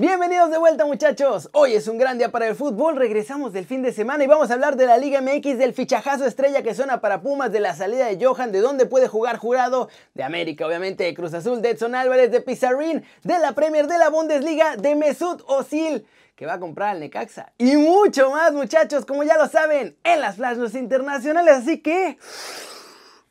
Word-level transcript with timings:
Bienvenidos 0.00 0.50
de 0.50 0.56
vuelta 0.56 0.86
muchachos, 0.86 1.50
hoy 1.52 1.74
es 1.74 1.86
un 1.86 1.98
gran 1.98 2.16
día 2.16 2.32
para 2.32 2.46
el 2.46 2.54
fútbol, 2.54 2.96
regresamos 2.96 3.52
del 3.52 3.66
fin 3.66 3.82
de 3.82 3.92
semana 3.92 4.24
y 4.24 4.26
vamos 4.26 4.50
a 4.50 4.54
hablar 4.54 4.76
de 4.76 4.86
la 4.86 4.96
Liga 4.96 5.20
MX, 5.20 5.58
del 5.58 5.74
fichajazo 5.74 6.24
estrella 6.24 6.62
que 6.62 6.74
suena 6.74 7.02
para 7.02 7.20
Pumas, 7.20 7.52
de 7.52 7.60
la 7.60 7.74
salida 7.74 8.06
de 8.06 8.24
Johan, 8.24 8.50
de 8.50 8.60
dónde 8.62 8.86
puede 8.86 9.08
jugar 9.08 9.36
jurado, 9.36 9.90
de 10.14 10.22
América 10.22 10.66
obviamente, 10.66 11.04
de 11.04 11.12
Cruz 11.12 11.34
Azul, 11.34 11.60
de 11.60 11.72
Edson 11.72 11.94
Álvarez, 11.94 12.30
de 12.30 12.40
Pizarrín, 12.40 13.04
de 13.24 13.38
la 13.40 13.52
Premier, 13.52 13.88
de 13.88 13.98
la 13.98 14.08
Bundesliga, 14.08 14.76
de 14.78 14.96
Mesut 14.96 15.42
Özil 15.46 16.06
que 16.34 16.46
va 16.46 16.54
a 16.54 16.60
comprar 16.60 16.92
al 16.96 17.00
Necaxa. 17.00 17.52
Y 17.58 17.76
mucho 17.76 18.30
más 18.30 18.54
muchachos, 18.54 19.04
como 19.04 19.22
ya 19.22 19.36
lo 19.36 19.48
saben, 19.48 19.98
en 20.02 20.20
las 20.22 20.36
flashes 20.36 20.74
internacionales, 20.76 21.56
así 21.58 21.82
que... 21.82 22.16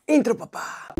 Intro 0.06 0.38
papá. 0.38 0.94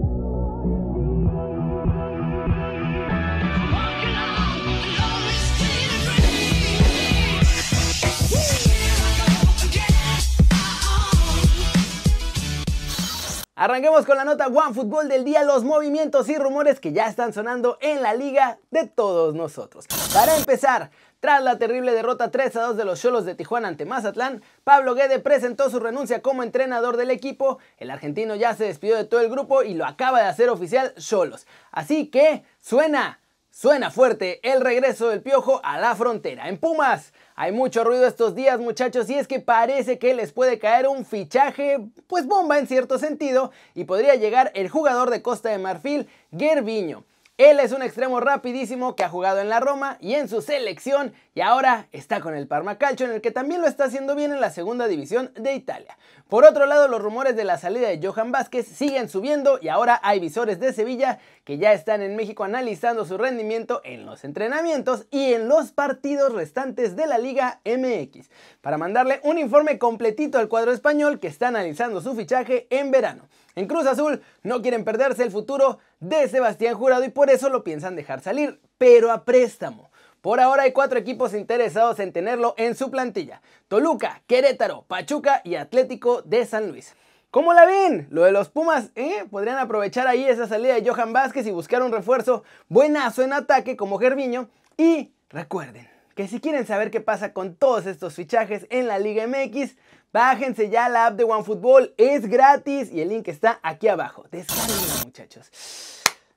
Arranquemos 13.61 14.07
con 14.07 14.17
la 14.17 14.25
nota 14.25 14.47
One 14.47 14.73
Fútbol 14.73 15.11
del 15.11 15.23
día, 15.23 15.45
los 15.45 15.65
movimientos 15.65 16.31
y 16.31 16.39
rumores 16.39 16.81
que 16.81 16.93
ya 16.93 17.09
están 17.09 17.35
sonando 17.35 17.77
en 17.83 18.01
la 18.01 18.15
liga 18.15 18.59
de 18.71 18.87
todos 18.87 19.35
nosotros. 19.35 19.85
Para 20.15 20.35
empezar, 20.35 20.91
tras 21.21 21.43
la 21.43 21.59
terrible 21.59 21.93
derrota 21.93 22.31
3 22.31 22.57
a 22.57 22.63
2 22.63 22.79
de 22.79 22.87
los 22.87 23.03
Cholos 23.03 23.27
de 23.27 23.35
Tijuana 23.35 23.69
ante 23.69 23.85
Mazatlán, 23.85 24.43
Pablo 24.65 24.95
Guede 24.95 25.19
presentó 25.19 25.69
su 25.69 25.79
renuncia 25.79 26.23
como 26.23 26.43
entrenador 26.43 26.97
del 26.97 27.11
equipo. 27.11 27.59
El 27.77 27.91
argentino 27.91 28.35
ya 28.35 28.55
se 28.55 28.65
despidió 28.65 28.97
de 28.97 29.05
todo 29.05 29.21
el 29.21 29.29
grupo 29.29 29.63
y 29.63 29.75
lo 29.75 29.85
acaba 29.85 30.23
de 30.23 30.29
hacer 30.29 30.49
oficial 30.49 30.95
Cholos. 30.95 31.47
Así 31.71 32.07
que 32.07 32.45
suena, 32.61 33.21
suena 33.51 33.91
fuerte 33.91 34.41
el 34.43 34.61
regreso 34.61 35.09
del 35.09 35.23
Piojo 35.23 35.61
a 35.65 35.79
la 35.79 35.95
frontera. 35.95 36.49
En 36.49 36.59
Pumas, 36.59 37.13
hay 37.35 37.53
mucho 37.53 37.85
ruido 37.85 38.07
estos 38.07 38.35
días 38.35 38.61
muchachos 38.61 39.11
y 39.11 39.15
es 39.15 39.27
que 39.27 39.41
parece 39.41 39.99
que 39.99 40.15
les 40.15 40.33
puede 40.33 40.59
caer 40.59 40.87
un 40.87 41.05
fichaje 41.05 41.79
pues 42.07 42.27
bomba 42.27 42.59
en 42.59 42.67
cierto 42.67 42.99
sentido 42.99 43.51
y 43.75 43.85
podría 43.85 44.15
llegar 44.15 44.53
el 44.55 44.69
jugador 44.69 45.11
de 45.11 45.23
Costa 45.23 45.51
de 45.51 45.59
Marfil, 45.59 46.09
Gerviño. 46.37 47.05
Él 47.41 47.59
es 47.59 47.73
un 47.73 47.81
extremo 47.83 48.21
rapidísimo 48.21 48.95
que 48.95 49.03
ha 49.03 49.09
jugado 49.09 49.41
en 49.41 49.49
la 49.49 49.61
Roma 49.61 49.97
y 49.99 50.13
en 50.13 50.29
su 50.29 50.43
selección 50.43 51.15
y 51.35 51.41
ahora 51.41 51.89
está 51.91 52.21
con 52.21 52.35
el 52.35 52.47
Parma 52.47 52.77
Calcio 52.77 53.07
en 53.07 53.13
el 53.13 53.23
que 53.23 53.31
también 53.31 53.63
lo 53.63 53.67
está 53.67 53.85
haciendo 53.85 54.15
bien 54.15 54.31
en 54.31 54.43
la 54.43 54.51
segunda 54.51 54.87
división 54.89 55.33
de 55.35 55.55
Italia. 55.55 55.97
Por 56.29 56.45
otro 56.45 56.67
lado, 56.67 56.87
los 56.87 57.01
rumores 57.01 57.37
de 57.37 57.45
la 57.45 57.57
salida 57.57 57.89
de 57.89 58.07
Johan 58.07 58.31
Vázquez 58.31 58.67
siguen 58.67 59.09
subiendo 59.09 59.59
y 59.63 59.69
ahora 59.69 59.99
hay 60.03 60.21
visores 60.21 60.61
de 60.61 60.75
Sevilla 60.75 61.19
que 61.45 61.57
ya 61.57 61.73
están 61.73 62.03
en 62.03 62.15
México 62.15 62.45
analizando 62.45 63.07
su 63.07 63.17
rendimiento 63.17 63.81
en 63.85 64.05
los 64.05 64.23
entrenamientos 64.25 65.07
y 65.11 65.33
en 65.33 65.49
los 65.49 65.73
partidos 65.73 66.35
restantes 66.35 66.95
de 66.95 67.07
la 67.07 67.17
Liga 67.17 67.63
MX 67.65 68.29
para 68.61 68.77
mandarle 68.77 69.19
un 69.25 69.39
informe 69.39 69.79
completito 69.79 70.39
al 70.39 70.49
cuadro 70.49 70.73
español 70.73 71.19
que 71.19 71.29
está 71.29 71.49
analizando 71.49 72.03
su 72.03 72.15
fichaje 72.15 72.67
en 72.69 72.91
verano. 72.91 73.31
En 73.55 73.67
Cruz 73.67 73.87
Azul 73.87 74.23
no 74.43 74.63
quieren 74.63 74.85
perderse 74.85 75.23
el 75.23 75.31
futuro 75.31 75.79
de 75.99 76.29
Sebastián 76.29 76.75
Jurado 76.75 77.05
y 77.05 77.09
por 77.09 77.31
eso 77.31 77.49
lo 77.49 77.65
piensan 77.65 77.97
dejar 77.97 78.21
salir, 78.21 78.61
pero 78.79 79.11
a 79.11 79.25
préstamo. 79.25 79.91
Por 80.21 80.39
ahora 80.39 80.65
hay 80.65 80.73
cuatro 80.73 80.99
equipos 80.99 81.35
interesados 81.35 81.99
en 81.99 82.13
tenerlo 82.13 82.55
en 82.59 82.75
su 82.75 82.91
plantilla. 82.91 83.41
Toluca, 83.69 84.23
Querétaro, 84.27 84.85
Pachuca 84.87 85.41
y 85.45 85.55
Atlético 85.55 86.23
de 86.23 86.45
San 86.45 86.69
Luis. 86.69 86.95
¿Cómo 87.31 87.55
la 87.55 87.65
ven? 87.65 88.09
Lo 88.11 88.25
de 88.25 88.33
los 88.33 88.49
Pumas, 88.49 88.91
¿eh? 88.97 89.25
Podrían 89.31 89.59
aprovechar 89.59 90.07
ahí 90.07 90.25
esa 90.25 90.47
salida 90.47 90.75
de 90.75 90.89
Johan 90.89 91.13
Vázquez 91.13 91.47
y 91.47 91.53
buscar 91.53 91.83
un 91.83 91.93
refuerzo 91.93 92.43
buenazo 92.69 93.23
en 93.23 93.33
ataque 93.33 93.77
como 93.77 93.99
Gerviño. 93.99 94.51
Y 94.77 95.13
recuerden 95.31 95.89
que 96.21 96.29
si 96.29 96.39
quieren 96.39 96.67
saber 96.67 96.91
qué 96.91 97.01
pasa 97.01 97.33
con 97.33 97.57
todos 97.57 97.87
estos 97.87 98.15
fichajes 98.15 98.67
en 98.69 98.89
la 98.89 98.99
Liga 98.99 99.27
MX, 99.27 99.75
Bájense 100.13 100.69
ya 100.69 100.89
la 100.89 101.07
app 101.07 101.17
de 101.17 101.23
OneFootball, 101.23 101.95
es 101.97 102.29
gratis 102.29 102.91
y 102.93 103.01
el 103.01 103.11
link 103.11 103.29
está 103.29 103.61
aquí 103.63 103.87
abajo. 103.87 104.27
Descarguenla 104.33 105.05
muchachos. 105.05 105.49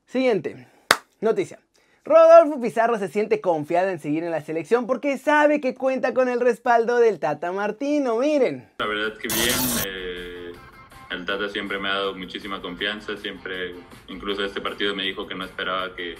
Siguiente 0.05 0.67
noticia. 1.21 1.59
Rodolfo 2.05 2.61
Pizarro 2.61 2.99
se 2.99 3.07
siente 3.07 3.41
confiado 3.41 3.89
en 3.89 3.99
seguir 3.99 4.23
en 4.23 4.29
la 4.29 4.41
selección 4.41 4.85
porque 4.85 5.17
sabe 5.17 5.59
que 5.59 5.73
cuenta 5.73 6.13
con 6.13 6.29
el 6.29 6.39
respaldo 6.39 6.99
del 6.99 7.19
Tata 7.19 7.51
Martino, 7.51 8.17
miren. 8.19 8.69
La 8.77 8.85
verdad 8.85 9.17
que 9.17 9.27
bien, 9.27 9.55
eh, 9.87 10.51
el 11.09 11.25
Tata 11.25 11.49
siempre 11.49 11.79
me 11.79 11.89
ha 11.89 11.93
dado 11.93 12.15
muchísima 12.15 12.61
confianza, 12.61 13.17
siempre, 13.17 13.73
incluso 14.07 14.45
este 14.45 14.61
partido 14.61 14.95
me 14.95 15.03
dijo 15.03 15.25
que 15.25 15.33
no 15.33 15.45
esperaba 15.45 15.95
que, 15.95 16.15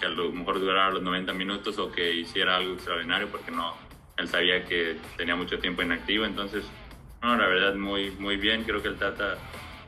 que 0.00 0.06
a 0.06 0.08
lo 0.08 0.32
mejor 0.32 0.58
durara 0.58 0.90
los 0.90 1.02
90 1.02 1.32
minutos 1.34 1.78
o 1.78 1.92
que 1.92 2.14
hiciera 2.14 2.56
algo 2.56 2.74
extraordinario 2.74 3.28
porque 3.28 3.50
no, 3.50 3.74
él 4.16 4.28
sabía 4.28 4.64
que 4.64 4.96
tenía 5.16 5.36
mucho 5.36 5.58
tiempo 5.58 5.82
inactivo, 5.82 6.24
entonces, 6.24 6.64
no, 7.22 7.36
la 7.36 7.46
verdad, 7.46 7.74
muy, 7.74 8.10
muy 8.12 8.36
bien. 8.36 8.64
Creo 8.64 8.82
que 8.82 8.88
el 8.88 8.96
Tata 8.96 9.36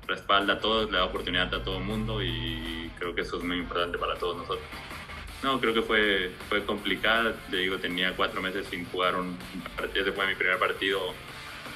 respalda 0.06 0.54
a 0.54 0.60
todos, 0.60 0.90
le 0.90 0.98
da 0.98 1.04
oportunidad 1.04 1.52
a 1.54 1.62
todo 1.62 1.78
el 1.78 1.84
mundo 1.84 2.22
y 2.22 2.90
creo 2.98 3.14
que 3.14 3.22
eso 3.22 3.38
es 3.38 3.44
muy 3.44 3.58
importante 3.58 3.98
para 3.98 4.16
todos 4.16 4.36
nosotros. 4.36 4.66
No, 5.42 5.60
creo 5.60 5.74
que 5.74 5.82
fue, 5.82 6.30
fue 6.48 6.64
complicada. 6.64 7.34
Te 7.50 7.56
digo, 7.56 7.76
tenía 7.78 8.14
cuatro 8.14 8.40
meses 8.40 8.66
sin 8.70 8.84
jugar 8.86 9.16
un, 9.16 9.36
partido. 9.76 10.02
Ese 10.02 10.12
fue 10.12 10.26
mi 10.26 10.34
primer 10.34 10.58
partido. 10.58 11.00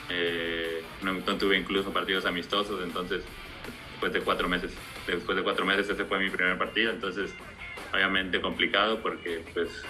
Eh, 0.08 0.84
no, 1.02 1.14
tuve 1.36 1.58
incluso 1.58 1.92
partidos 1.92 2.26
amistosos, 2.26 2.80
entonces 2.82 3.24
después 3.90 4.12
de 4.12 4.20
cuatro 4.20 4.48
meses, 4.48 4.70
después 5.06 5.36
de 5.36 5.42
cuatro 5.42 5.64
meses 5.64 5.88
ese 5.88 6.04
fue 6.04 6.18
mi 6.20 6.30
primer 6.30 6.56
partido. 6.58 6.92
Entonces, 6.92 7.34
obviamente 7.96 8.40
complicado 8.40 9.00
porque 9.00 9.42
pues 9.54 9.82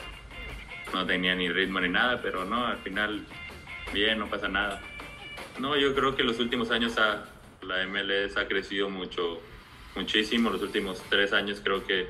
no 0.94 1.05
tenía 1.05 1.34
ni 1.34 1.49
ritmo 1.49 1.81
ni 1.81 1.89
nada, 1.89 2.22
pero 2.22 2.44
no, 2.44 2.67
al 2.67 2.78
final 2.78 3.27
bien, 3.93 4.19
no 4.19 4.28
pasa 4.28 4.49
nada. 4.49 4.81
No, 5.59 5.77
yo 5.77 5.94
creo 5.94 6.15
que 6.15 6.22
los 6.22 6.39
últimos 6.39 6.71
años 6.71 6.94
la 7.62 7.87
MLS 7.87 8.37
ha 8.37 8.47
crecido 8.47 8.89
mucho, 8.89 9.41
muchísimo. 9.94 10.50
Los 10.50 10.62
últimos 10.62 11.03
tres 11.09 11.33
años 11.33 11.61
creo 11.62 11.84
que 11.84 12.09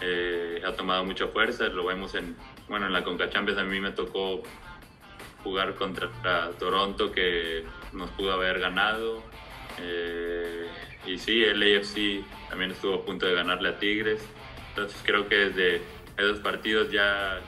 eh, 0.00 0.62
ha 0.64 0.72
tomado 0.72 1.04
mucha 1.04 1.28
fuerza. 1.28 1.68
Lo 1.68 1.86
vemos 1.86 2.14
en, 2.14 2.36
bueno, 2.68 2.86
en 2.86 2.92
la 2.92 3.02
Conca 3.04 3.30
Champions 3.30 3.58
a 3.58 3.64
mí 3.64 3.80
me 3.80 3.92
tocó 3.92 4.42
jugar 5.42 5.74
contra 5.76 6.10
Toronto 6.58 7.12
que 7.12 7.64
nos 7.92 8.10
pudo 8.10 8.32
haber 8.32 8.58
ganado. 8.58 9.22
Eh, 9.78 10.66
y 11.06 11.18
sí, 11.18 11.44
el 11.44 11.62
AFC 11.62 12.24
también 12.50 12.72
estuvo 12.72 12.96
a 12.96 13.04
punto 13.04 13.26
de 13.26 13.34
ganarle 13.34 13.68
a 13.68 13.78
Tigres. 13.78 14.20
Entonces 14.76 15.00
creo 15.04 15.26
que 15.26 15.36
desde 15.36 15.80
esos 16.18 16.38
partidos 16.40 16.92
ya, 16.92 17.40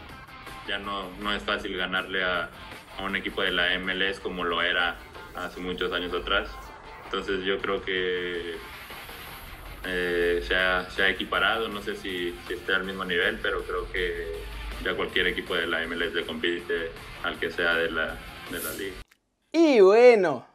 ya 0.67 0.79
no, 0.79 1.11
no 1.21 1.35
es 1.35 1.43
fácil 1.43 1.77
ganarle 1.77 2.25
a, 2.25 2.49
un 3.05 3.15
equipo 3.15 3.43
de 3.43 3.53
la 3.53 3.79
MLS 3.79 4.19
como 4.19 4.45
lo 4.45 4.61
era 4.61 4.97
hace 5.37 5.61
muchos 5.61 5.93
años 5.93 6.13
atrás. 6.15 6.49
Entonces 7.05 7.45
yo 7.45 7.59
creo 7.59 7.85
que 7.85 8.57
eh, 9.85 10.43
se, 10.43 10.57
ha, 10.57 10.89
se, 10.91 11.03
ha, 11.03 11.11
equiparado, 11.11 11.69
no 11.69 11.83
sé 11.83 11.97
si, 11.97 12.35
si 12.47 12.55
esté 12.55 12.75
al 12.75 12.85
mismo 12.85 13.05
nivel, 13.05 13.39
pero 13.43 13.63
creo 13.63 13.93
que 13.93 14.27
ya 14.83 14.95
cualquier 14.95 15.27
equipo 15.27 15.55
de 15.55 15.67
la 15.67 15.87
MLS 15.87 16.15
le 16.15 16.25
compite 16.25 16.91
al 17.23 17.39
que 17.39 17.51
sea 17.53 17.75
de 17.75 17.91
la, 17.91 18.17
de 18.51 18.59
la 18.59 18.73
liga. 18.73 18.97
Y 19.53 19.81
bueno, 19.81 20.47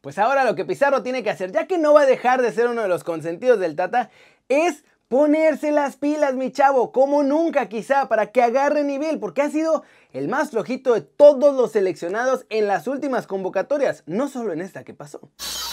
pues 0.00 0.18
ahora 0.18 0.42
lo 0.44 0.54
que 0.56 0.64
Pizarro 0.64 1.02
tiene 1.02 1.22
que 1.22 1.30
hacer, 1.30 1.52
ya 1.52 1.66
que 1.66 1.76
no 1.76 1.92
va 1.92 2.02
a 2.02 2.06
dejar 2.06 2.40
de 2.40 2.50
ser 2.50 2.66
uno 2.66 2.80
de 2.80 2.88
los 2.88 3.04
consentidos 3.04 3.60
del 3.60 3.76
Tata, 3.76 4.10
es 4.48 4.84
Ponerse 5.08 5.70
las 5.70 5.96
pilas, 5.96 6.34
mi 6.34 6.50
chavo, 6.50 6.90
como 6.90 7.22
nunca 7.22 7.68
quizá, 7.68 8.08
para 8.08 8.32
que 8.32 8.42
agarre 8.42 8.84
nivel, 8.84 9.20
porque 9.20 9.42
ha 9.42 9.50
sido 9.50 9.84
el 10.12 10.28
más 10.28 10.50
flojito 10.50 10.94
de 10.94 11.02
todos 11.02 11.54
los 11.54 11.72
seleccionados 11.72 12.46
en 12.48 12.66
las 12.66 12.86
últimas 12.86 13.26
convocatorias, 13.26 14.02
no 14.06 14.28
solo 14.28 14.52
en 14.52 14.60
esta 14.60 14.82
que 14.84 14.94
pasó. 14.94 15.20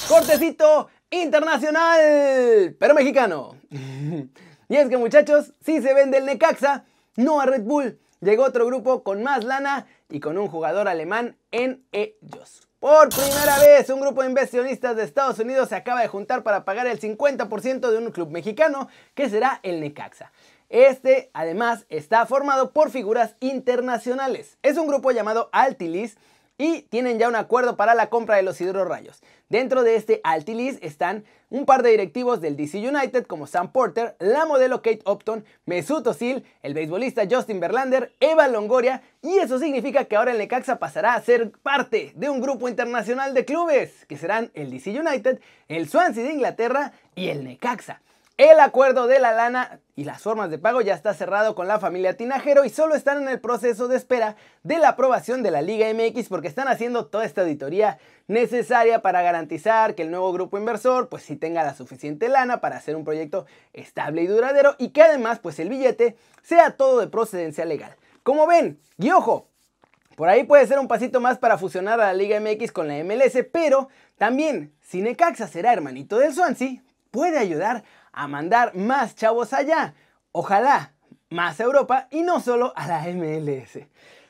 Cortecito 0.08 0.90
internacional, 1.10 2.76
pero 2.80 2.94
mexicano. 2.94 3.56
y 3.72 4.76
es 4.76 4.90
que 4.90 4.98
muchachos, 4.98 5.54
si 5.62 5.82
se 5.82 5.94
vende 5.94 6.18
el 6.18 6.26
Necaxa, 6.26 6.86
no 7.16 7.40
a 7.40 7.46
Red 7.46 7.64
Bull. 7.64 8.00
Llegó 8.20 8.44
otro 8.44 8.66
grupo 8.66 9.04
con 9.04 9.24
más 9.24 9.44
lana 9.44 9.88
y 10.10 10.20
con 10.20 10.38
un 10.38 10.48
jugador 10.48 10.88
alemán 10.88 11.38
en 11.52 11.86
ellos. 11.92 12.71
Por 12.82 13.10
primera 13.10 13.60
vez, 13.60 13.92
un 13.92 14.02
grupo 14.02 14.24
de 14.24 14.30
inversionistas 14.30 14.96
de 14.96 15.04
Estados 15.04 15.38
Unidos 15.38 15.70
se 15.70 15.76
acaba 15.76 16.02
de 16.02 16.08
juntar 16.08 16.42
para 16.42 16.66
pagar 16.66 16.88
el 16.88 17.00
50% 17.00 17.92
de 17.92 17.98
un 18.00 18.10
club 18.10 18.32
mexicano, 18.32 18.90
que 19.14 19.30
será 19.30 19.60
el 19.62 19.80
Necaxa. 19.80 20.32
Este, 20.68 21.30
además, 21.36 21.86
está 21.90 22.26
formado 22.26 22.72
por 22.72 22.90
figuras 22.90 23.36
internacionales. 23.40 24.58
Es 24.64 24.80
un 24.80 24.88
grupo 24.88 25.12
llamado 25.12 25.50
Altilis 25.52 26.18
y 26.62 26.84
tienen 26.84 27.18
ya 27.18 27.28
un 27.28 27.36
acuerdo 27.36 27.76
para 27.76 27.96
la 27.96 28.12
compra 28.12 28.36
de 28.36 28.44
los 28.44 28.62
hidrorrayos. 28.62 29.24
Dentro 29.50 29.82
de 29.82 29.96
este 29.96 30.22
Altilis 30.24 30.78
están 30.84 31.24
un 31.50 31.66
par 31.66 31.82
de 31.82 31.90
directivos 31.90 32.40
del 32.40 32.56
DC 32.56 32.88
United 32.88 33.26
como 33.26 33.48
Sam 33.48 33.72
Porter, 33.72 34.16
la 34.20 34.46
modelo 34.46 34.84
Kate 34.84 35.02
Upton, 35.08 35.44
Mesut 35.66 36.06
Özil, 36.06 36.46
el 36.62 36.76
beisbolista 36.76 37.24
Justin 37.28 37.60
Verlander, 37.60 38.14
Eva 38.20 38.48
Longoria 38.48 39.02
y 39.24 39.40
eso 39.40 39.58
significa 39.58 40.06
que 40.06 40.16
ahora 40.16 40.34
el 40.34 40.38
Necaxa 40.38 40.78
pasará 40.78 41.16
a 41.16 41.22
ser 41.22 41.50
parte 41.64 42.14
de 42.16 42.30
un 42.30 42.42
grupo 42.42 42.70
internacional 42.70 43.34
de 43.34 43.44
clubes 43.44 44.06
que 44.06 44.18
serán 44.18 44.52
el 44.54 44.70
DC 44.70 44.92
United, 44.92 45.40
el 45.68 45.90
Swansea 45.90 46.24
de 46.24 46.34
Inglaterra 46.34 46.94
y 47.16 47.30
el 47.30 47.44
Necaxa. 47.44 48.04
El 48.38 48.60
acuerdo 48.60 49.08
de 49.08 49.20
la 49.20 49.34
lana 49.34 49.82
y 49.96 50.04
las 50.04 50.22
formas 50.22 50.50
de 50.50 50.58
pago 50.58 50.82
ya 50.82 50.96
está 50.96 51.14
cerrado 51.14 51.54
con 51.54 51.68
la 51.68 51.80
familia 51.80 52.18
Tinajero 52.18 52.66
y 52.66 52.70
solo 52.70 52.96
están 52.96 53.22
en 53.22 53.28
el 53.28 53.40
proceso 53.40 53.88
de 53.88 53.98
espera 53.98 54.36
de 54.64 54.80
la 54.80 54.90
aprobación 54.90 55.44
de 55.44 55.52
la 55.52 55.62
Liga 55.62 55.88
MX 55.94 56.30
porque 56.30 56.48
están 56.48 56.68
haciendo 56.68 57.06
toda 57.06 57.26
esta 57.26 57.42
auditoría 57.42 58.00
necesaria 58.28 59.02
para 59.02 59.22
garantizar 59.22 59.94
que 59.94 60.04
el 60.04 60.12
nuevo 60.12 60.32
grupo 60.34 60.58
inversor 60.58 61.10
pues 61.10 61.24
sí 61.24 61.36
tenga 61.36 61.64
la 61.64 61.76
suficiente 61.76 62.30
lana 62.30 62.62
para 62.62 62.78
hacer 62.78 62.96
un 62.96 63.04
proyecto 63.04 63.46
estable 63.74 64.24
y 64.24 64.28
duradero 64.28 64.76
y 64.80 64.90
que 64.90 65.04
además 65.04 65.40
pues 65.40 65.60
el 65.60 65.70
billete 65.70 66.16
sea 66.42 66.72
todo 66.72 67.00
de 67.00 67.08
procedencia 67.08 67.66
legal. 67.66 67.96
Como 68.24 68.48
ven, 68.48 68.80
y 68.98 69.12
ojo, 69.12 69.50
por 70.16 70.30
ahí 70.30 70.46
puede 70.46 70.66
ser 70.68 70.80
un 70.80 70.88
pasito 70.88 71.20
más 71.20 71.38
para 71.38 71.58
fusionar 71.58 72.00
a 72.00 72.08
la 72.08 72.14
Liga 72.14 72.40
MX 72.40 72.72
con 72.72 72.88
la 72.88 73.04
MLS, 73.04 73.38
pero 73.52 73.90
también 74.18 74.74
si 74.82 75.02
Necaxa 75.02 75.48
será 75.48 75.74
hermanito 75.74 76.18
del 76.18 76.34
Swansea, 76.34 76.82
puede 77.12 77.38
ayudar 77.38 77.78
a 77.78 77.84
mandar 78.28 78.76
más 78.76 79.16
chavos 79.16 79.54
allá. 79.54 79.94
Ojalá 80.32 80.94
más 81.30 81.60
a 81.60 81.64
Europa 81.64 82.08
y 82.12 82.24
no 82.24 82.40
solo 82.40 82.74
a 82.76 82.88
la 82.88 83.02
MLS. 83.08 83.80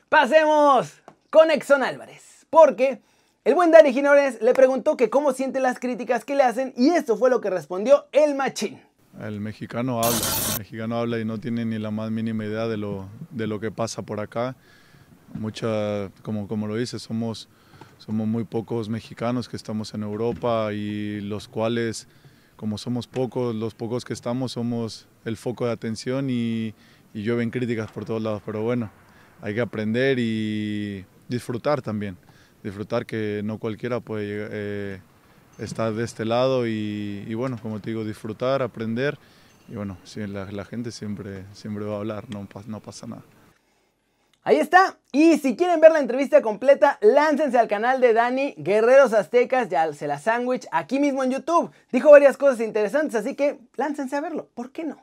Pasemos 0.08 1.02
con 1.30 1.50
Exxon 1.50 1.82
Álvarez, 1.82 2.46
porque 2.50 3.00
el 3.44 3.54
buen 3.54 3.72
Dani 3.72 3.92
Ginores 3.92 4.40
le 4.40 4.54
preguntó 4.54 4.96
que 4.96 5.10
cómo 5.10 5.32
siente 5.32 5.58
las 5.58 5.80
críticas 5.80 6.24
que 6.24 6.36
le 6.36 6.44
hacen 6.44 6.72
y 6.76 6.90
esto 6.90 7.16
fue 7.16 7.28
lo 7.28 7.40
que 7.40 7.50
respondió 7.50 8.06
el 8.12 8.34
machín. 8.34 8.80
El 9.20 9.40
mexicano 9.40 9.98
habla, 9.98 10.20
el 10.52 10.58
mexicano 10.58 10.98
habla 10.98 11.18
y 11.18 11.24
no 11.24 11.38
tiene 11.38 11.64
ni 11.64 11.78
la 11.78 11.90
más 11.90 12.10
mínima 12.10 12.44
idea 12.44 12.66
de 12.66 12.76
lo, 12.76 13.08
de 13.30 13.46
lo 13.46 13.60
que 13.60 13.70
pasa 13.70 14.02
por 14.02 14.20
acá. 14.20 14.56
Mucha, 15.34 16.10
como, 16.22 16.46
como 16.46 16.66
lo 16.66 16.76
dice, 16.76 16.98
somos, 16.98 17.48
somos 17.98 18.26
muy 18.26 18.44
pocos 18.44 18.88
mexicanos 18.88 19.48
que 19.48 19.56
estamos 19.56 19.92
en 19.94 20.02
Europa 20.02 20.72
y 20.72 21.20
los 21.20 21.48
cuales 21.48 22.06
como 22.62 22.78
somos 22.78 23.08
pocos, 23.08 23.56
los 23.56 23.74
pocos 23.74 24.04
que 24.04 24.12
estamos 24.12 24.52
somos 24.52 25.08
el 25.24 25.36
foco 25.36 25.66
de 25.66 25.72
atención 25.72 26.30
y, 26.30 26.74
y 27.12 27.24
llueven 27.24 27.50
críticas 27.50 27.90
por 27.90 28.04
todos 28.04 28.22
lados, 28.22 28.40
pero 28.46 28.62
bueno, 28.62 28.88
hay 29.40 29.52
que 29.52 29.60
aprender 29.60 30.20
y 30.20 31.04
disfrutar 31.28 31.82
también, 31.82 32.16
disfrutar 32.62 33.04
que 33.04 33.40
no 33.42 33.58
cualquiera 33.58 33.98
puede 33.98 34.46
eh, 34.52 35.00
estar 35.58 35.92
de 35.92 36.04
este 36.04 36.24
lado 36.24 36.68
y, 36.68 37.34
bueno, 37.34 37.58
como 37.60 37.80
te 37.80 37.90
digo, 37.90 38.04
disfrutar, 38.04 38.62
aprender 38.62 39.18
y 39.68 39.74
bueno, 39.74 39.98
la, 40.14 40.64
gente 40.64 40.92
siempre, 40.92 41.42
siempre 41.54 41.84
va 41.84 41.96
a 41.96 41.98
hablar, 41.98 42.30
no 42.30 42.46
pasa 42.78 43.08
nada. 43.08 43.24
Ahí 44.44 44.58
está. 44.58 44.98
Y 45.12 45.38
si 45.38 45.54
quieren 45.54 45.80
ver 45.80 45.92
la 45.92 46.00
entrevista 46.00 46.42
completa, 46.42 46.98
láncense 47.00 47.58
al 47.58 47.68
canal 47.68 48.00
de 48.00 48.12
Dani, 48.12 48.54
Guerreros 48.58 49.12
Aztecas, 49.12 49.68
ya 49.68 49.92
se 49.92 50.08
la 50.08 50.18
sándwich, 50.18 50.66
aquí 50.72 50.98
mismo 50.98 51.22
en 51.22 51.30
YouTube. 51.30 51.70
Dijo 51.92 52.10
varias 52.10 52.36
cosas 52.36 52.58
interesantes, 52.58 53.14
así 53.14 53.36
que 53.36 53.60
láncense 53.76 54.16
a 54.16 54.20
verlo, 54.20 54.48
¿por 54.54 54.72
qué 54.72 54.82
no? 54.82 54.96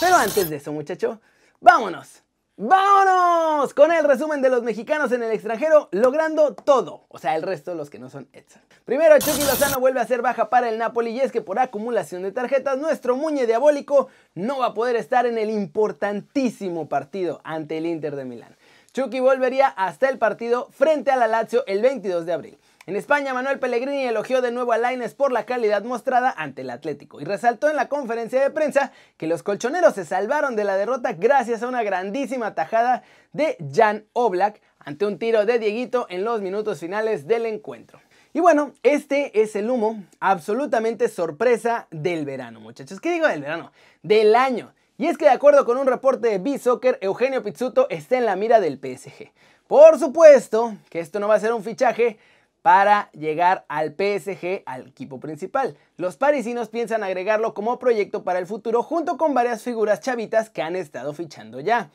Pero 0.00 0.16
antes 0.16 0.48
de 0.48 0.56
eso, 0.56 0.72
muchacho, 0.72 1.20
vámonos. 1.60 2.22
¡Vámonos! 2.58 3.74
Con 3.74 3.92
el 3.92 4.02
resumen 4.06 4.40
de 4.40 4.48
los 4.48 4.62
mexicanos 4.62 5.12
en 5.12 5.22
el 5.22 5.30
extranjero 5.30 5.90
logrando 5.92 6.54
todo. 6.54 7.04
O 7.08 7.18
sea, 7.18 7.36
el 7.36 7.42
resto 7.42 7.72
de 7.72 7.76
los 7.76 7.90
que 7.90 7.98
no 7.98 8.08
son 8.08 8.30
Edson. 8.32 8.62
Primero, 8.86 9.18
Chucky 9.18 9.42
Lozano 9.42 9.78
vuelve 9.78 10.00
a 10.00 10.06
ser 10.06 10.22
baja 10.22 10.48
para 10.48 10.70
el 10.70 10.78
Napoli 10.78 11.10
y 11.10 11.20
es 11.20 11.32
que 11.32 11.42
por 11.42 11.58
acumulación 11.58 12.22
de 12.22 12.32
tarjetas, 12.32 12.78
nuestro 12.78 13.14
muñe 13.14 13.44
diabólico 13.44 14.08
no 14.34 14.60
va 14.60 14.68
a 14.68 14.74
poder 14.74 14.96
estar 14.96 15.26
en 15.26 15.36
el 15.36 15.50
importantísimo 15.50 16.88
partido 16.88 17.42
ante 17.44 17.76
el 17.76 17.84
Inter 17.84 18.16
de 18.16 18.24
Milán. 18.24 18.56
Chucky 18.96 19.20
volvería 19.20 19.68
hasta 19.68 20.08
el 20.08 20.16
partido 20.16 20.70
frente 20.70 21.10
a 21.10 21.16
la 21.16 21.28
Lazio 21.28 21.64
el 21.66 21.82
22 21.82 22.24
de 22.24 22.32
abril. 22.32 22.58
En 22.86 22.96
España, 22.96 23.34
Manuel 23.34 23.58
Pellegrini 23.58 24.04
elogió 24.04 24.40
de 24.40 24.50
nuevo 24.50 24.72
a 24.72 24.78
Laines 24.78 25.12
por 25.12 25.32
la 25.32 25.44
calidad 25.44 25.84
mostrada 25.84 26.32
ante 26.34 26.62
el 26.62 26.70
Atlético 26.70 27.20
y 27.20 27.24
resaltó 27.26 27.68
en 27.68 27.76
la 27.76 27.90
conferencia 27.90 28.40
de 28.40 28.48
prensa 28.48 28.92
que 29.18 29.26
los 29.26 29.42
colchoneros 29.42 29.92
se 29.92 30.06
salvaron 30.06 30.56
de 30.56 30.64
la 30.64 30.78
derrota 30.78 31.12
gracias 31.12 31.62
a 31.62 31.68
una 31.68 31.82
grandísima 31.82 32.54
tajada 32.54 33.02
de 33.34 33.58
Jan 33.70 34.06
Oblak 34.14 34.62
ante 34.78 35.04
un 35.04 35.18
tiro 35.18 35.44
de 35.44 35.58
Dieguito 35.58 36.06
en 36.08 36.24
los 36.24 36.40
minutos 36.40 36.80
finales 36.80 37.26
del 37.26 37.44
encuentro. 37.44 38.00
Y 38.32 38.40
bueno, 38.40 38.72
este 38.82 39.42
es 39.42 39.56
el 39.56 39.68
humo 39.68 40.04
absolutamente 40.20 41.10
sorpresa 41.10 41.86
del 41.90 42.24
verano, 42.24 42.60
muchachos. 42.60 42.98
¿Qué 43.02 43.12
digo 43.12 43.28
del 43.28 43.42
verano? 43.42 43.72
Del 44.02 44.34
año. 44.34 44.72
Y 44.98 45.06
es 45.06 45.18
que 45.18 45.26
de 45.26 45.32
acuerdo 45.32 45.64
con 45.64 45.76
un 45.76 45.86
reporte 45.86 46.28
de 46.28 46.38
B-Soccer, 46.38 46.98
Eugenio 47.02 47.42
Pizzuto 47.42 47.86
está 47.90 48.16
en 48.16 48.24
la 48.24 48.34
mira 48.34 48.60
del 48.60 48.78
PSG. 48.78 49.30
Por 49.66 49.98
supuesto 49.98 50.74
que 50.88 51.00
esto 51.00 51.20
no 51.20 51.28
va 51.28 51.34
a 51.34 51.40
ser 51.40 51.52
un 51.52 51.62
fichaje 51.62 52.18
para 52.62 53.10
llegar 53.12 53.64
al 53.68 53.94
PSG, 53.94 54.62
al 54.64 54.88
equipo 54.88 55.20
principal. 55.20 55.76
Los 55.98 56.16
parisinos 56.16 56.68
piensan 56.68 57.04
agregarlo 57.04 57.52
como 57.52 57.78
proyecto 57.78 58.24
para 58.24 58.38
el 58.38 58.46
futuro 58.46 58.82
junto 58.82 59.18
con 59.18 59.34
varias 59.34 59.62
figuras 59.62 60.00
chavitas 60.00 60.50
que 60.50 60.62
han 60.62 60.76
estado 60.76 61.12
fichando 61.12 61.60
ya. 61.60 61.90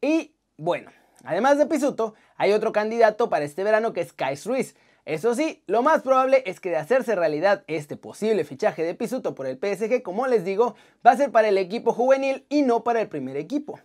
Y 0.00 0.34
bueno, 0.58 0.90
además 1.24 1.58
de 1.58 1.66
Pizzuto, 1.66 2.14
hay 2.36 2.52
otro 2.52 2.70
candidato 2.70 3.30
para 3.30 3.44
este 3.44 3.64
verano 3.64 3.92
que 3.92 4.02
es 4.02 4.12
Kai 4.12 4.36
Ruiz. 4.44 4.76
Eso 5.06 5.36
sí, 5.36 5.62
lo 5.68 5.82
más 5.82 6.02
probable 6.02 6.42
es 6.46 6.58
que 6.58 6.70
de 6.70 6.78
hacerse 6.78 7.14
realidad 7.14 7.62
este 7.68 7.96
posible 7.96 8.42
fichaje 8.42 8.82
de 8.82 8.96
Pisuto 8.96 9.36
por 9.36 9.46
el 9.46 9.56
PSG, 9.56 10.02
como 10.02 10.26
les 10.26 10.44
digo, 10.44 10.74
va 11.06 11.12
a 11.12 11.16
ser 11.16 11.30
para 11.30 11.46
el 11.46 11.58
equipo 11.58 11.92
juvenil 11.92 12.44
y 12.48 12.62
no 12.62 12.82
para 12.82 13.00
el 13.00 13.06
primer 13.06 13.36
equipo. 13.36 13.78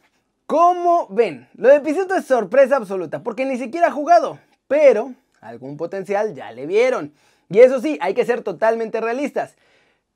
¿Cómo 0.47 1.05
ven? 1.11 1.47
Lo 1.53 1.69
de 1.69 1.79
Pisuto 1.79 2.15
es 2.15 2.25
sorpresa 2.25 2.77
absoluta, 2.77 3.21
porque 3.21 3.45
ni 3.45 3.57
siquiera 3.57 3.89
ha 3.89 3.91
jugado, 3.91 4.39
pero 4.67 5.13
algún 5.41 5.77
potencial 5.77 6.33
ya 6.33 6.51
le 6.51 6.65
vieron. 6.65 7.13
Y 7.51 7.59
eso 7.59 7.79
sí, 7.79 7.99
hay 8.01 8.15
que 8.15 8.25
ser 8.25 8.41
totalmente 8.41 8.99
realistas. 8.99 9.55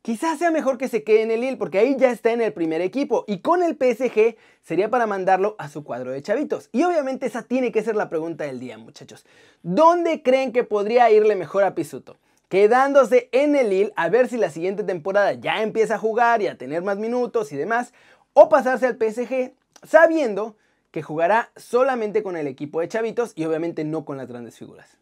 Quizás 0.06 0.38
sea 0.38 0.52
mejor 0.52 0.78
que 0.78 0.88
se 0.88 1.04
quede 1.04 1.24
en 1.24 1.32
el 1.32 1.42
Lille 1.42 1.58
porque 1.58 1.80
ahí 1.80 1.96
ya 1.98 2.12
está 2.12 2.32
en 2.32 2.40
el 2.40 2.54
primer 2.54 2.80
equipo 2.80 3.26
y 3.28 3.40
con 3.40 3.64
el 3.64 3.72
PSG 3.72 4.38
sería 4.62 4.88
para 4.92 5.08
mandarlo 5.08 5.56
a 5.58 5.68
su 5.68 5.84
cuadro 5.84 6.12
de 6.12 6.22
chavitos. 6.22 6.70
Y 6.72 6.84
obviamente 6.84 7.26
esa 7.26 7.42
tiene 7.42 7.72
que 7.72 7.82
ser 7.82 7.96
la 7.96 8.08
pregunta 8.08 8.44
del 8.44 8.60
día, 8.60 8.78
muchachos. 8.78 9.26
¿Dónde 9.64 10.22
creen 10.22 10.54
que 10.54 10.64
podría 10.64 11.10
irle 11.10 11.36
mejor 11.36 11.64
a 11.64 11.74
Pisuto? 11.74 12.18
Quedándose 12.50 13.30
en 13.32 13.56
el 13.56 13.72
Lille 13.72 13.94
a 13.96 14.10
ver 14.10 14.28
si 14.28 14.38
la 14.38 14.52
siguiente 14.52 14.84
temporada 14.84 15.34
ya 15.34 15.64
empieza 15.64 15.96
a 15.96 15.98
jugar 15.98 16.44
y 16.44 16.50
a 16.50 16.58
tener 16.60 16.84
más 16.84 17.00
minutos 17.00 17.52
y 17.52 17.58
demás, 17.58 17.92
o 18.34 18.48
pasarse 18.48 18.86
al 18.86 19.00
PSG 19.00 19.54
sabiendo 19.82 20.56
que 20.92 21.02
jugará 21.02 21.50
solamente 21.56 22.22
con 22.22 22.38
el 22.38 22.46
equipo 22.46 22.80
de 22.80 22.90
chavitos 22.90 23.34
y 23.36 23.46
obviamente 23.46 23.84
no 23.84 24.06
con 24.06 24.18
las 24.18 24.28
grandes 24.28 24.56
figuras. 24.56 25.00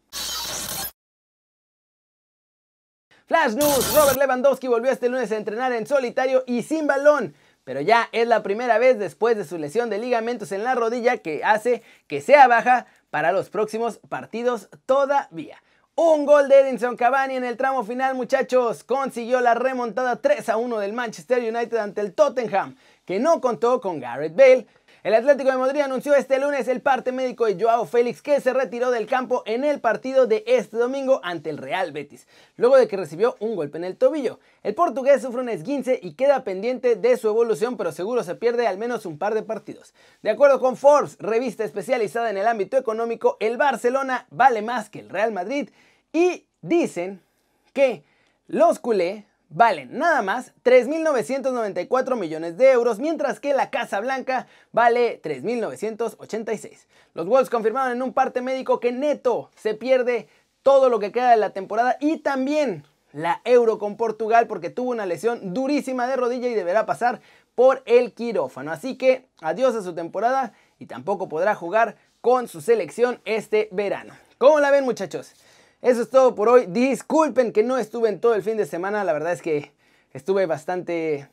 Flash 3.26 3.54
News, 3.54 3.94
Robert 3.94 4.18
Lewandowski 4.18 4.68
volvió 4.68 4.90
este 4.90 5.08
lunes 5.08 5.32
a 5.32 5.38
entrenar 5.38 5.72
en 5.72 5.86
solitario 5.86 6.44
y 6.46 6.62
sin 6.62 6.86
balón, 6.86 7.34
pero 7.64 7.80
ya 7.80 8.10
es 8.12 8.28
la 8.28 8.42
primera 8.42 8.76
vez 8.76 8.98
después 8.98 9.34
de 9.34 9.46
su 9.46 9.56
lesión 9.56 9.88
de 9.88 9.96
ligamentos 9.96 10.52
en 10.52 10.62
la 10.62 10.74
rodilla 10.74 11.16
que 11.16 11.42
hace 11.42 11.82
que 12.06 12.20
sea 12.20 12.48
baja 12.48 12.84
para 13.08 13.32
los 13.32 13.48
próximos 13.48 13.98
partidos 14.10 14.68
todavía. 14.84 15.56
Un 15.94 16.26
gol 16.26 16.50
de 16.50 16.60
Edinson 16.60 16.98
Cavani 16.98 17.36
en 17.36 17.44
el 17.44 17.56
tramo 17.56 17.82
final, 17.82 18.14
muchachos. 18.14 18.84
Consiguió 18.84 19.40
la 19.40 19.54
remontada 19.54 20.16
3 20.16 20.46
a 20.50 20.58
1 20.58 20.78
del 20.80 20.92
Manchester 20.92 21.38
United 21.38 21.78
ante 21.78 22.02
el 22.02 22.12
Tottenham, 22.12 22.76
que 23.06 23.20
no 23.20 23.40
contó 23.40 23.80
con 23.80 24.00
Garrett 24.00 24.36
Bale, 24.36 24.66
el 25.04 25.12
Atlético 25.12 25.50
de 25.50 25.58
Madrid 25.58 25.82
anunció 25.82 26.14
este 26.14 26.38
lunes 26.38 26.66
el 26.66 26.80
parte 26.80 27.12
médico 27.12 27.44
de 27.44 27.62
Joao 27.62 27.84
Félix 27.84 28.22
que 28.22 28.40
se 28.40 28.54
retiró 28.54 28.90
del 28.90 29.06
campo 29.06 29.42
en 29.44 29.62
el 29.62 29.78
partido 29.78 30.26
de 30.26 30.44
este 30.46 30.78
domingo 30.78 31.20
ante 31.22 31.50
el 31.50 31.58
Real 31.58 31.92
Betis, 31.92 32.26
luego 32.56 32.78
de 32.78 32.88
que 32.88 32.96
recibió 32.96 33.36
un 33.38 33.54
golpe 33.54 33.76
en 33.76 33.84
el 33.84 33.98
tobillo. 33.98 34.40
El 34.62 34.74
portugués 34.74 35.20
sufre 35.20 35.42
un 35.42 35.50
esguince 35.50 36.00
y 36.02 36.14
queda 36.14 36.42
pendiente 36.42 36.96
de 36.96 37.18
su 37.18 37.28
evolución, 37.28 37.76
pero 37.76 37.92
seguro 37.92 38.24
se 38.24 38.34
pierde 38.34 38.66
al 38.66 38.78
menos 38.78 39.04
un 39.04 39.18
par 39.18 39.34
de 39.34 39.42
partidos. 39.42 39.92
De 40.22 40.30
acuerdo 40.30 40.58
con 40.58 40.78
Forbes, 40.78 41.18
revista 41.18 41.64
especializada 41.64 42.30
en 42.30 42.38
el 42.38 42.46
ámbito 42.46 42.78
económico, 42.78 43.36
el 43.40 43.58
Barcelona 43.58 44.26
vale 44.30 44.62
más 44.62 44.88
que 44.88 45.00
el 45.00 45.10
Real 45.10 45.32
Madrid 45.32 45.68
y 46.14 46.46
dicen 46.62 47.20
que 47.74 48.04
los 48.46 48.78
culé 48.78 49.26
valen 49.54 49.96
nada 49.96 50.20
más 50.20 50.52
3.994 50.64 52.16
millones 52.16 52.56
de 52.58 52.72
euros, 52.72 52.98
mientras 52.98 53.38
que 53.38 53.54
la 53.54 53.70
Casa 53.70 54.00
Blanca 54.00 54.48
vale 54.72 55.22
3.986. 55.22 56.86
Los 57.14 57.26
Wolves 57.26 57.50
confirmaron 57.50 57.92
en 57.92 58.02
un 58.02 58.12
parte 58.12 58.42
médico 58.42 58.80
que 58.80 58.92
neto 58.92 59.50
se 59.54 59.74
pierde 59.74 60.28
todo 60.62 60.88
lo 60.88 60.98
que 60.98 61.12
queda 61.12 61.30
de 61.30 61.36
la 61.36 61.50
temporada 61.50 61.96
y 62.00 62.18
también 62.18 62.84
la 63.12 63.40
Euro 63.44 63.78
con 63.78 63.96
Portugal 63.96 64.48
porque 64.48 64.70
tuvo 64.70 64.90
una 64.90 65.06
lesión 65.06 65.54
durísima 65.54 66.08
de 66.08 66.16
rodilla 66.16 66.48
y 66.48 66.54
deberá 66.54 66.84
pasar 66.84 67.20
por 67.54 67.82
el 67.86 68.12
quirófano. 68.12 68.72
Así 68.72 68.96
que 68.96 69.28
adiós 69.40 69.76
a 69.76 69.82
su 69.82 69.94
temporada 69.94 70.52
y 70.80 70.86
tampoco 70.86 71.28
podrá 71.28 71.54
jugar 71.54 71.96
con 72.20 72.48
su 72.48 72.60
selección 72.60 73.20
este 73.24 73.68
verano. 73.70 74.14
¿Cómo 74.38 74.58
la 74.58 74.72
ven 74.72 74.84
muchachos? 74.84 75.32
Eso 75.84 76.00
es 76.00 76.08
todo 76.08 76.34
por 76.34 76.48
hoy. 76.48 76.64
Disculpen 76.64 77.52
que 77.52 77.62
no 77.62 77.76
estuve 77.76 78.08
en 78.08 78.18
todo 78.18 78.34
el 78.34 78.42
fin 78.42 78.56
de 78.56 78.64
semana. 78.64 79.04
La 79.04 79.12
verdad 79.12 79.34
es 79.34 79.42
que 79.42 79.74
estuve 80.14 80.46
bastante 80.46 81.28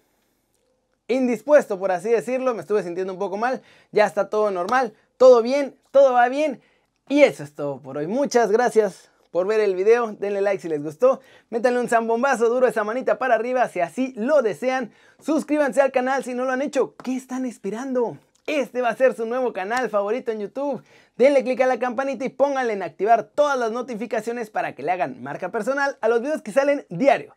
indispuesto, 1.08 1.80
por 1.80 1.94
así 1.94 2.10
decirlo. 2.10 2.54
Me 2.54 2.60
estuve 2.60 2.84
sintiendo 2.84 3.14
un 3.14 3.20
poco 3.20 3.38
mal. 3.38 3.62
Ya 3.94 4.06
está 4.06 4.30
todo 4.30 4.52
normal. 4.52 4.94
Todo 5.16 5.42
bien. 5.42 5.78
Todo 5.92 6.12
va 6.12 6.28
bien. 6.28 6.60
Y 7.08 7.22
eso 7.22 7.46
es 7.46 7.56
todo 7.56 7.80
por 7.80 7.98
hoy. 7.98 8.08
Muchas 8.08 8.52
gracias 8.52 9.10
por 9.32 9.48
ver 9.48 9.62
el 9.62 9.74
video, 9.74 10.12
denle 10.20 10.42
like 10.42 10.62
si 10.62 10.68
les 10.68 10.84
gustó, 10.84 11.22
métanle 11.50 11.80
un 11.80 11.88
zambombazo 11.88 12.50
duro 12.50 12.68
esa 12.68 12.84
manita 12.84 13.18
para 13.18 13.36
arriba 13.36 13.70
si 13.70 13.80
así 13.80 14.14
lo 14.18 14.42
desean, 14.42 14.92
suscríbanse 15.22 15.80
al 15.80 15.94
canal 15.94 16.26
si 16.26 16.34
no 16.34 16.44
lo 16.44 16.52
han 16.52 16.62
hecho, 16.62 16.96
¿qué 17.02 17.16
están 17.16 17.46
esperando? 17.46 18.18
Este 18.48 18.82
va 18.82 18.90
a 18.90 18.96
ser 18.96 19.14
su 19.14 19.26
nuevo 19.26 19.54
canal 19.54 19.90
favorito 19.90 20.32
en 20.32 20.40
YouTube. 20.40 20.84
Denle 21.16 21.44
click 21.44 21.62
a 21.62 21.68
la 21.68 21.80
campanita 21.80 22.26
y 22.26 22.30
pónganle 22.30 22.74
en 22.74 22.84
activar 22.84 23.24
todas 23.24 23.58
las 23.58 23.72
notificaciones 23.72 24.50
para 24.50 24.74
que 24.74 24.84
le 24.84 24.92
hagan 24.92 25.22
marca 25.22 25.50
personal 25.50 25.98
a 26.02 26.08
los 26.08 26.22
videos 26.22 26.42
que 26.42 26.52
salen 26.52 26.86
diario. 26.90 27.36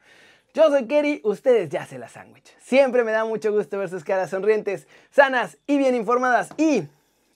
Yo 0.55 0.69
soy 0.69 0.87
Kerry, 0.87 1.21
ustedes 1.25 1.69
ya 1.69 1.85
se 1.85 1.99
la 1.99 2.09
sándwich. 2.09 2.57
Siempre 2.61 3.03
me 3.03 3.11
da 3.11 3.25
mucho 3.25 3.53
gusto 3.53 3.79
ver 3.79 3.89
sus 3.89 4.05
caras 4.05 4.31
sonrientes, 4.31 4.87
sanas 5.11 5.59
y 5.67 5.79
bien 5.79 5.95
informadas. 5.95 6.51
Y 6.57 6.85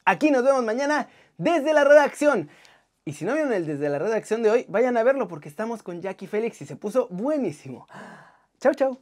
aquí 0.05 0.31
nos 0.31 0.45
vemos 0.45 0.65
mañana 0.65 1.09
desde 1.37 1.75
la 1.75 1.85
redacción. 1.85 2.49
Y 3.05 3.15
si 3.15 3.25
no 3.25 3.35
vieron 3.35 3.53
el 3.53 3.67
desde 3.67 3.89
la 3.89 3.99
redacción 3.99 4.43
de 4.43 4.51
hoy, 4.51 4.67
vayan 4.69 4.97
a 4.97 5.03
verlo 5.03 5.29
porque 5.29 5.49
estamos 5.49 5.83
con 5.83 6.01
Jackie 6.01 6.27
Félix 6.27 6.63
y 6.63 6.67
se 6.67 6.77
puso 6.77 7.09
buenísimo. 7.09 7.89
Chau, 8.61 8.75
chau. 8.75 8.99